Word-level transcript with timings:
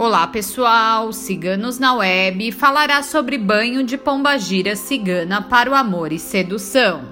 Olá 0.00 0.26
pessoal, 0.26 1.12
Ciganos 1.12 1.78
na 1.78 1.92
Web 1.92 2.52
falará 2.52 3.02
sobre 3.02 3.36
banho 3.36 3.84
de 3.84 3.98
pombagira 3.98 4.74
cigana 4.74 5.42
para 5.42 5.70
o 5.70 5.74
amor 5.74 6.10
e 6.10 6.18
sedução. 6.18 7.02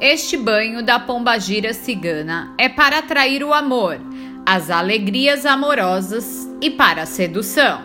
Este 0.00 0.36
banho 0.36 0.84
da 0.84 0.98
pombagira 0.98 1.72
cigana 1.72 2.52
é 2.58 2.68
para 2.68 2.98
atrair 2.98 3.44
o 3.44 3.54
amor, 3.54 4.00
as 4.44 4.68
alegrias 4.68 5.46
amorosas 5.46 6.50
e 6.60 6.68
para 6.68 7.02
a 7.02 7.06
sedução. 7.06 7.80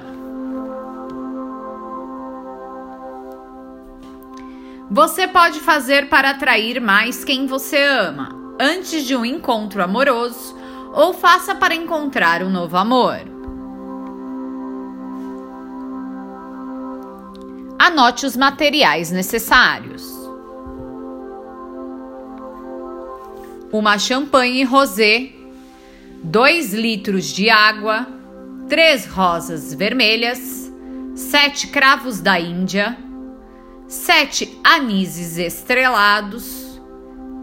Você 4.89 5.27
pode 5.27 5.59
fazer 5.59 6.09
para 6.09 6.31
atrair 6.31 6.81
mais 6.81 7.23
quem 7.23 7.45
você 7.45 7.77
ama 7.77 8.42
antes 8.59 9.05
de 9.05 9.15
um 9.15 9.25
encontro 9.25 9.81
amoroso 9.83 10.55
ou 10.93 11.13
faça 11.13 11.55
para 11.55 11.73
encontrar 11.73 12.43
um 12.43 12.49
novo 12.49 12.77
amor. 12.77 13.19
Anote 17.79 18.25
os 18.25 18.37
materiais 18.37 19.11
necessários. 19.11 20.13
Uma 23.71 23.97
champanhe 23.97 24.63
rosé, 24.63 25.31
2 26.23 26.73
litros 26.73 27.25
de 27.25 27.49
água, 27.49 28.07
3 28.69 29.07
rosas 29.07 29.73
vermelhas, 29.73 30.71
7 31.15 31.67
cravos 31.67 32.19
da 32.21 32.39
Índia, 32.39 32.97
7 33.87 34.61
anises 34.63 35.37
estrelados, 35.37 36.62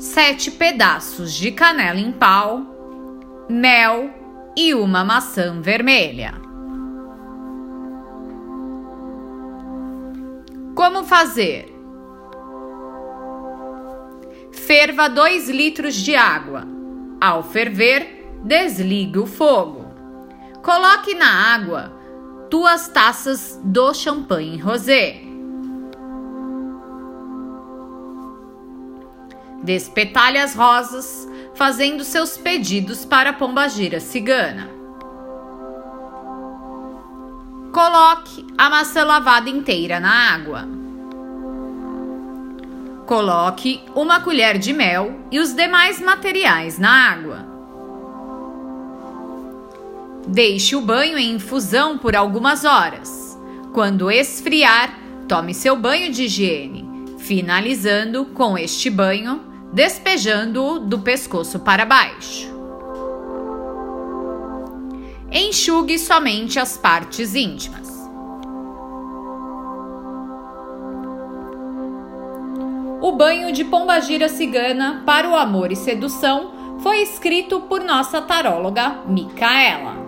sete 0.00 0.50
pedaços 0.50 1.34
de 1.34 1.52
canela 1.52 2.00
em 2.00 2.10
pau, 2.10 3.44
mel 3.50 4.08
e 4.56 4.72
uma 4.72 5.04
maçã 5.04 5.60
vermelha. 5.60 6.32
Como 10.74 11.04
fazer? 11.04 11.70
Ferva 14.52 15.06
2 15.06 15.50
litros 15.50 15.94
de 15.94 16.16
água. 16.16 16.66
Ao 17.20 17.42
ferver, 17.42 18.40
desligue 18.42 19.18
o 19.18 19.26
fogo. 19.26 19.84
Coloque 20.62 21.14
na 21.14 21.54
água 21.54 21.92
duas 22.48 22.88
taças 22.88 23.60
do 23.62 23.92
champanhe 23.92 24.56
rosé 24.56 25.29
Despetalhe 29.62 30.38
as 30.38 30.54
rosas, 30.54 31.28
fazendo 31.54 32.02
seus 32.02 32.38
pedidos 32.38 33.04
para 33.04 33.30
a 33.30 33.32
pombagira 33.32 34.00
cigana. 34.00 34.70
Coloque 37.70 38.46
a 38.56 38.70
maçã 38.70 39.04
lavada 39.04 39.50
inteira 39.50 40.00
na 40.00 40.32
água. 40.32 40.66
Coloque 43.06 43.82
uma 43.94 44.20
colher 44.20 44.58
de 44.58 44.72
mel 44.72 45.20
e 45.30 45.38
os 45.38 45.52
demais 45.52 46.00
materiais 46.00 46.78
na 46.78 47.10
água. 47.10 47.46
Deixe 50.26 50.74
o 50.74 50.80
banho 50.80 51.18
em 51.18 51.32
infusão 51.34 51.98
por 51.98 52.16
algumas 52.16 52.64
horas. 52.64 53.38
Quando 53.74 54.10
esfriar, 54.10 54.98
tome 55.28 55.52
seu 55.52 55.76
banho 55.76 56.10
de 56.10 56.24
higiene, 56.24 56.88
finalizando 57.18 58.24
com 58.26 58.56
este 58.56 58.88
banho 58.88 59.49
despejando-o 59.72 60.78
do 60.78 60.98
pescoço 60.98 61.60
para 61.60 61.84
baixo. 61.84 62.50
Enxugue 65.30 65.98
somente 65.98 66.58
as 66.58 66.76
partes 66.76 67.34
íntimas. 67.34 67.88
O 73.00 73.12
banho 73.12 73.52
de 73.52 73.64
pombagira 73.64 74.28
cigana 74.28 75.02
para 75.06 75.28
o 75.28 75.36
amor 75.36 75.72
e 75.72 75.76
sedução 75.76 76.78
foi 76.80 77.02
escrito 77.02 77.60
por 77.62 77.82
nossa 77.82 78.20
taróloga 78.20 79.02
Micaela. 79.06 79.99